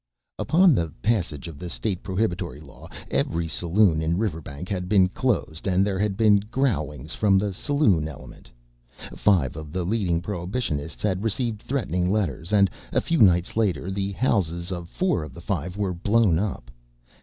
[0.39, 5.67] Upon the passage of the State prohibitory law every saloon in Riverbank had been closed
[5.67, 8.49] and there had been growlings from the saloon element.
[9.15, 14.13] Five of the leading prohibitionists had received threatening letters and, a few nights later, the
[14.13, 16.71] houses of four of the five were blown up.